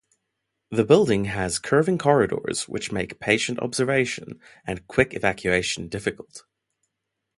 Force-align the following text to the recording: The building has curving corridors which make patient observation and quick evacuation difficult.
The 0.71 0.83
building 0.83 1.25
has 1.25 1.59
curving 1.59 1.99
corridors 1.99 2.67
which 2.67 2.91
make 2.91 3.19
patient 3.19 3.59
observation 3.59 4.39
and 4.65 4.87
quick 4.87 5.13
evacuation 5.13 5.89
difficult. 5.89 6.43